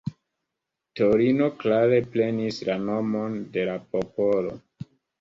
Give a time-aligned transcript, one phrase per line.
[0.99, 4.61] Torino klare prenis la nomon de la popolo.